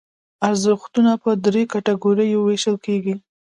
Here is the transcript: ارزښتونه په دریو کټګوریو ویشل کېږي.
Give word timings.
ارزښتونه 0.47 1.11
په 1.23 1.29
دریو 1.43 1.69
کټګوریو 1.73 2.39
ویشل 2.47 2.75
کېږي. 2.85 3.15